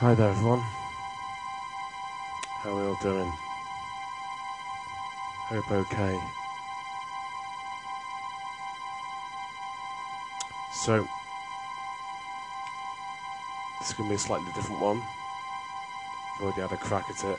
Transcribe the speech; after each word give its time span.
Hi 0.00 0.12
there, 0.12 0.28
everyone. 0.28 0.60
How 2.60 2.68
are 2.68 2.74
we 2.74 2.86
all 2.86 2.98
doing? 3.00 3.32
Hope 5.48 5.72
okay. 5.72 6.20
So, 10.70 11.08
this 13.78 13.88
is 13.88 13.94
going 13.94 14.10
to 14.10 14.12
be 14.12 14.16
a 14.16 14.18
slightly 14.18 14.52
different 14.52 14.82
one. 14.82 15.02
I've 16.34 16.42
already 16.42 16.60
had 16.60 16.72
a 16.72 16.76
crack 16.76 17.08
at 17.08 17.24
it, 17.24 17.38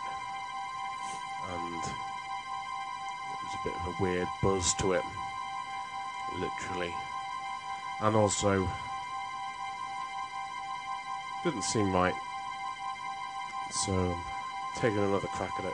and 1.51 1.83
there's 1.83 3.53
a 3.53 3.63
bit 3.65 3.75
of 3.75 3.87
a 3.87 4.01
weird 4.01 4.27
buzz 4.41 4.73
to 4.79 4.93
it, 4.93 5.03
literally. 6.39 6.95
And 8.01 8.15
also, 8.15 8.67
didn't 11.43 11.61
seem 11.61 11.93
right. 11.93 12.15
So, 13.71 14.17
taking 14.75 14.99
another 14.99 15.27
crack 15.27 15.51
at 15.59 15.65
it. 15.65 15.73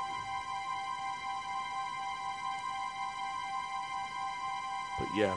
But 5.00 5.08
yeah, 5.16 5.36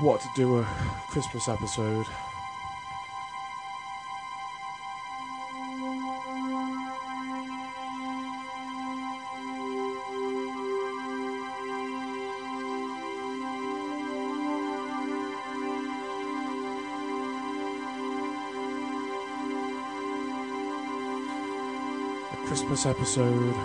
what 0.00 0.20
to 0.20 0.28
do 0.34 0.58
a 0.58 0.64
Christmas 1.08 1.48
episode. 1.48 2.06
Christmas 22.46 22.84
episode 22.84 23.56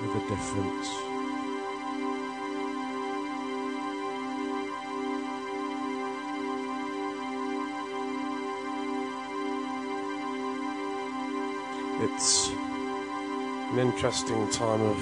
with 0.00 0.14
a 0.14 0.28
difference. 0.28 0.88
It's 12.00 12.50
an 13.72 13.78
interesting 13.80 14.48
time 14.50 14.82
of 14.82 14.96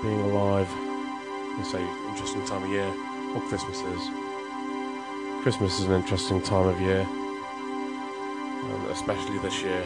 being 0.00 0.20
alive. 0.20 0.70
I 1.58 1.62
say 1.64 1.84
interesting 2.08 2.44
time 2.44 2.62
of 2.62 2.70
year. 2.70 2.86
What 3.34 3.44
Christmas 3.48 3.80
is. 3.80 4.10
Christmas 5.42 5.80
is 5.80 5.86
an 5.86 5.94
interesting 5.94 6.40
time 6.40 6.68
of 6.68 6.80
year, 6.80 7.04
and 8.64 8.90
especially 8.90 9.38
this 9.38 9.60
year. 9.60 9.84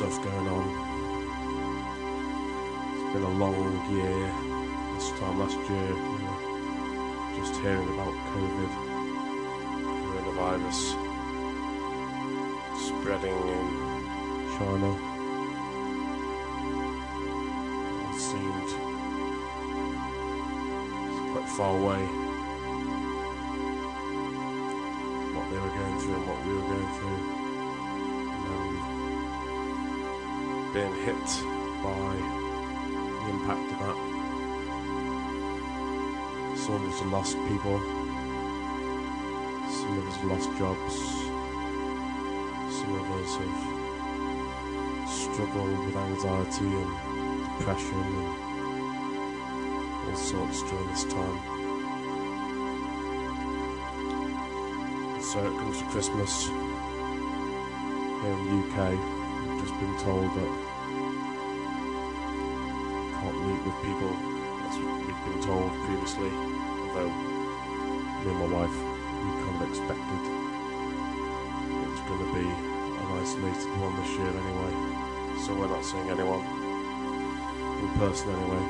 Stuff 0.00 0.24
going 0.24 0.48
on. 0.48 0.64
It's 2.94 3.12
been 3.12 3.22
a 3.22 3.34
long 3.38 3.54
year. 3.92 4.32
This 4.94 5.10
time 5.20 5.38
last 5.38 5.58
year, 5.68 5.92
just 7.36 7.60
hearing 7.60 7.86
about 7.86 8.14
COVID, 8.32 8.70
coronavirus 10.06 10.80
spreading 12.80 13.40
in 13.56 13.66
China. 14.56 14.90
It 18.08 18.16
seemed 18.18 18.70
quite 21.30 21.48
far 21.50 21.76
away. 21.76 22.02
What 25.36 25.46
they 25.50 25.58
were 25.58 25.74
going 25.78 25.98
through 25.98 26.14
and 26.14 26.26
what 26.26 26.46
we 26.46 26.54
were 26.54 26.62
going 26.62 26.90
through. 26.94 27.49
Being 30.72 30.94
hit 31.04 31.26
by 31.82 32.14
the 32.14 33.30
impact 33.30 33.72
of 33.72 33.78
that. 33.80 33.96
Some 36.56 36.74
of 36.76 36.82
us 36.88 37.00
have 37.00 37.10
lost 37.10 37.36
people. 37.48 37.80
Some 39.68 39.98
of 39.98 40.06
us 40.06 40.16
have 40.16 40.30
lost 40.30 40.48
jobs. 40.58 40.94
Some 42.72 42.94
of 42.94 43.10
us 43.18 43.36
have 43.36 43.58
struggled 45.08 45.78
with 45.86 45.96
anxiety 45.96 46.66
and 46.66 46.90
depression 47.58 47.98
and 47.98 48.28
all 50.08 50.16
sorts 50.16 50.62
during 50.62 50.86
this 50.88 51.04
time. 51.04 51.38
So 55.20 55.38
it 55.40 55.58
comes 55.58 55.78
to 55.78 55.84
Christmas 55.86 56.46
here 56.46 58.32
in 58.32 58.44
the 58.46 58.56
UK. 58.68 59.19
Been 59.80 59.96
told 59.96 60.28
that 60.36 60.52
can't 63.16 63.38
meet 63.46 63.62
with 63.64 63.78
people. 63.80 64.12
What 64.12 64.76
we've 64.76 65.22
been 65.24 65.40
told 65.40 65.72
previously. 65.88 66.28
Although 66.28 67.08
me 67.08 68.28
and 68.28 68.40
my 68.40 68.48
wife, 68.60 68.76
we 69.24 69.28
kind 69.40 69.56
of 69.56 69.68
expected 69.70 70.22
it 71.80 71.88
was 71.88 72.00
going 72.00 72.20
to 72.20 72.30
be 72.34 72.44
an 72.44 73.08
isolated 73.20 73.72
one 73.80 73.96
this 73.96 74.12
year 74.20 74.28
anyway. 74.28 74.72
So 75.40 75.48
we're 75.54 75.68
not 75.68 75.82
seeing 75.82 76.10
anyone 76.10 76.44
in 77.80 77.88
person 77.98 78.28
anyway. 78.36 78.64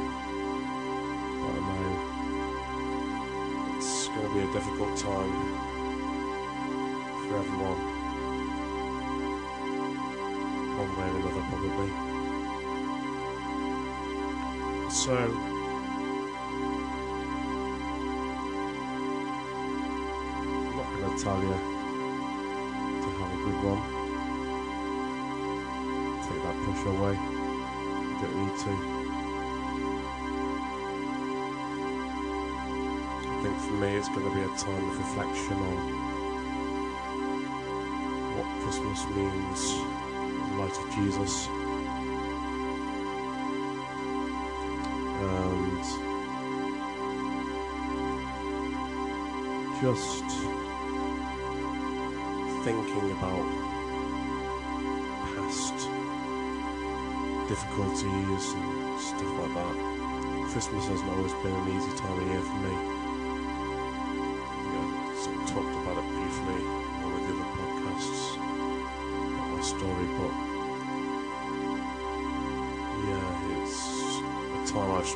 But 1.42 1.50
I 1.50 1.60
know 1.66 1.90
it's 3.76 4.06
going 4.08 4.26
to 4.28 4.32
be 4.32 4.40
a 4.46 4.52
difficult 4.52 4.96
time 4.96 5.34
for 7.26 7.36
everyone. 7.38 7.89
Probably. 11.50 11.90
So, 14.90 15.14
I'm 15.14 15.32
not 20.76 20.88
going 20.96 21.16
to 21.16 21.22
tell 21.22 21.40
you 21.42 21.54
to 23.00 23.08
have 23.18 23.30
a 23.32 23.36
good 23.44 23.60
one. 23.62 23.82
Take 26.26 26.42
that 26.42 26.56
pressure 26.64 26.90
away. 26.90 27.14
You 27.14 28.16
don't 28.20 28.36
need 28.46 28.56
to. 28.58 28.72
I 33.22 33.42
think 33.42 33.56
for 33.58 33.74
me, 33.74 33.88
it's 33.96 34.08
going 34.08 34.26
to 34.28 34.32
be 34.34 34.42
a 34.42 34.44
time 34.56 34.84
of 34.90 34.98
reflection 34.98 35.56
on 35.56 35.76
what 38.36 38.48
Christmas 38.62 39.00
means 39.16 39.60
light 40.60 40.78
of 40.78 40.94
Jesus. 40.94 41.48
And 45.22 45.84
just 49.80 50.24
thinking 52.62 53.10
about 53.12 53.46
past 55.34 55.88
difficulties 57.48 58.52
and 58.52 59.00
stuff 59.00 59.38
like 59.38 59.54
that. 59.54 59.76
Christmas 60.52 60.86
hasn't 60.88 61.10
always 61.10 61.32
been 61.34 61.54
an 61.54 61.76
easy 61.76 61.96
time 61.96 62.18
of 62.20 62.26
year 62.28 62.40
for 62.40 62.56
me. 62.56 62.99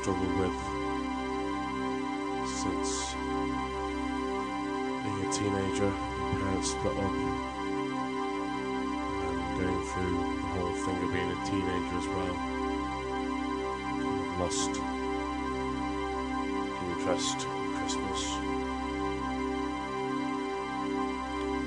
Struggled 0.05 0.37
with 0.37 0.59
since 2.47 3.17
being 5.03 5.21
a 5.25 5.33
teenager. 5.33 5.89
My 5.89 6.41
parents 6.41 6.69
split 6.73 6.97
up. 6.99 7.15
And 9.25 9.41
going 9.59 9.83
through 9.87 10.17
the 10.21 10.49
whole 10.53 10.75
thing 10.75 10.99
of 11.05 11.11
being 11.11 11.31
a 11.31 11.35
teenager 11.47 11.97
as 11.97 12.07
well. 12.09 12.37
Lost 14.41 14.73
interest 16.91 17.39
in 17.47 17.73
Christmas. 17.79 18.21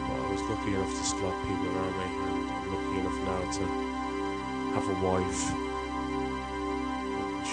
But 0.06 0.14
I 0.14 0.30
was 0.32 0.42
lucky 0.44 0.72
enough 0.76 0.92
to 0.92 1.04
still 1.04 1.32
have 1.32 1.42
people 1.48 1.70
around 1.76 1.96
me, 1.98 2.06
and 2.22 2.52
I'm 2.52 2.66
lucky 2.72 2.98
enough 3.00 3.20
now 3.26 3.42
to 3.58 3.64
have 4.76 4.88
a 4.90 4.94
wife 5.04 5.42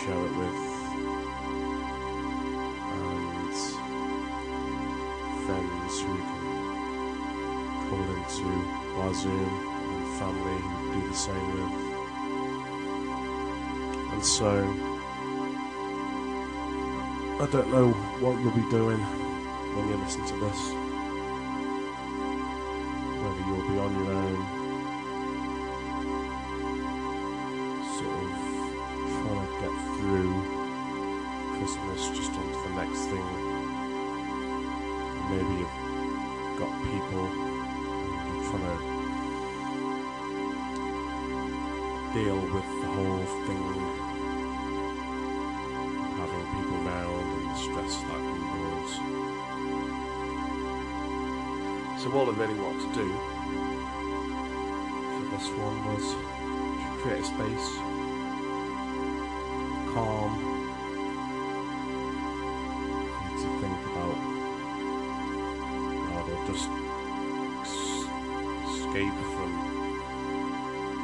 share 0.05 0.27
it 0.27 0.37
with, 0.37 0.74
who 6.05 6.13
we 6.13 6.21
can 6.21 6.37
call 7.89 8.07
into 8.17 8.49
our 9.01 9.13
Zoom 9.15 9.51
and 9.95 10.07
family 10.19 10.59
who 10.61 11.01
do 11.01 11.09
the 11.09 11.15
same 11.15 11.47
with. 11.55 11.73
And 14.13 14.25
so, 14.25 14.51
I 17.41 17.47
don't 17.51 17.71
know 17.71 17.91
what 18.21 18.41
you'll 18.41 18.53
be 18.53 18.71
doing 18.71 18.99
when 18.99 19.89
you 19.89 19.97
listen 19.97 20.25
to 20.25 20.37
this. 20.37 20.61
Whether 23.21 23.45
you'll 23.49 23.69
be 23.69 23.77
on 23.79 23.93
your 23.99 24.13
own, 24.15 24.39
sort 27.99 28.23
of 28.23 28.31
trying 29.19 29.43
to 29.47 29.53
get 29.61 29.75
through 29.99 30.33
Christmas 31.59 32.01
just 32.17 32.33
onto 32.33 32.59
the 32.63 32.75
next 32.77 33.03
thing. 33.11 33.29
Maybe 35.31 35.67
got 36.59 36.73
people 36.85 37.27
trying 38.47 38.63
to 38.63 38.95
deal 42.15 42.39
with 42.55 42.69
the 42.81 42.87
whole 42.87 43.27
thing 43.45 43.63
having 46.17 46.47
people 46.55 46.79
round 46.87 47.27
and 47.33 47.47
the 47.51 47.55
stress 47.57 47.95
that 48.03 48.21
involves. 48.21 48.93
So 52.01 52.07
all 52.13 52.27
I 52.31 52.33
really 52.37 52.55
want 52.55 52.79
to 52.83 52.89
do 52.95 53.09
for 55.15 55.25
this 55.35 55.47
one 55.59 55.79
was 55.93 56.07
to 56.13 56.89
create 57.03 57.21
a 57.21 57.25
space, 57.25 57.69
escape 68.95 69.21
from 69.35 69.51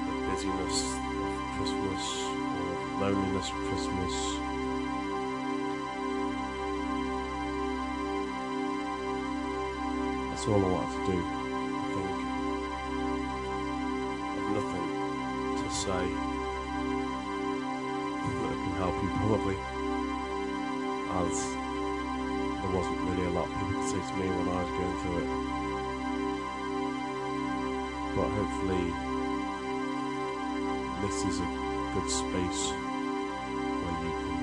the 0.06 0.14
busyness 0.30 0.78
of 0.94 1.30
Christmas 1.56 2.02
or 2.22 2.70
loneliness 3.00 3.48
of 3.50 3.56
Christmas. 3.66 4.14
That's 10.30 10.46
all 10.46 10.62
I 10.64 10.68
wanted 10.70 10.92
to 10.94 11.02
do, 11.10 11.18
I 11.18 11.88
think. 11.96 12.10
I've 14.38 14.50
nothing 14.54 14.86
to 15.58 15.66
say 15.74 16.04
that 18.38 18.56
can 18.62 18.74
help 18.78 18.96
you, 19.02 19.10
probably, 19.18 19.58
as 21.18 21.36
there 22.62 22.70
wasn't 22.70 23.00
really 23.00 23.26
a 23.26 23.30
lot 23.30 23.46
of 23.48 23.52
people 23.58 23.82
could 23.82 23.88
say 23.90 23.98
to 23.98 24.14
me 24.16 24.26
when 24.28 24.48
I 24.48 24.62
was 24.62 24.70
going 24.70 24.96
through 25.00 25.18
it. 25.24 25.59
But 28.16 28.28
hopefully, 28.28 28.86
this 31.02 31.24
is 31.24 31.40
a 31.40 31.46
good 31.94 32.10
space 32.10 32.72
where 33.80 33.96
you 34.04 34.12
can 34.20 34.36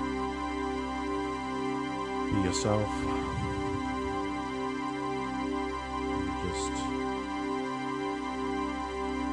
be 2.34 2.40
yourself 2.48 2.92
and 6.08 6.28
just 6.48 6.76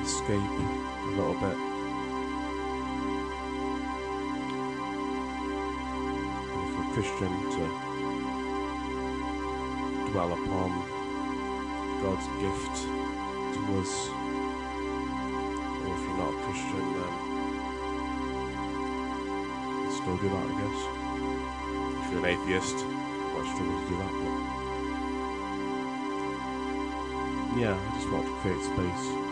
escape 0.03 0.55
a 0.55 1.11
little 1.17 1.35
bit. 1.35 1.59
And 6.51 6.67
you're 6.75 6.91
Christian, 6.93 7.33
to 7.53 7.63
dwell 10.11 10.33
upon 10.33 10.71
God's 12.03 12.29
gift 12.41 12.77
us. 13.81 14.09
Or 15.85 15.93
if 15.95 16.03
you're 16.03 16.19
not 16.19 16.31
a 16.31 16.37
Christian, 16.45 16.85
then 16.95 17.13
still 19.91 20.17
do 20.17 20.29
that, 20.29 20.45
I 20.45 20.55
guess. 20.61 20.81
If 22.05 22.13
you're 22.13 22.21
an 22.21 22.31
atheist, 22.35 22.79
might 23.35 23.49
struggle 23.55 23.79
to 23.81 23.87
do 23.89 23.95
that, 23.97 24.13
but 24.21 24.35
yeah, 27.59 27.75
I 27.75 27.79
just 27.95 28.11
want 28.11 28.25
to 28.27 28.33
create 28.41 28.63
space. 28.63 29.24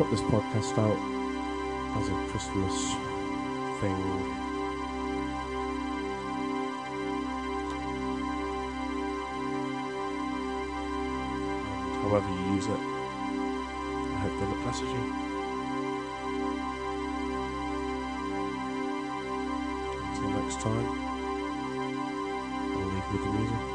Put 0.00 0.10
this 0.10 0.22
podcast 0.22 0.78
out 0.78 0.98
as 2.00 2.08
a 2.08 2.14
Christmas 2.30 2.94
thing. 3.80 4.00
However 12.00 12.28
you 12.30 12.54
use 12.54 12.66
it, 12.66 12.80
I 12.80 14.18
hope 14.22 14.36
that 14.40 14.48
it 14.48 14.62
blesses 14.62 14.88
you. 14.88 15.04
Until 20.08 20.30
next 20.40 20.60
time, 20.60 20.88
I'll 22.72 22.86
leave 22.86 23.12
with 23.12 23.22
the 23.22 23.30
music. 23.32 23.69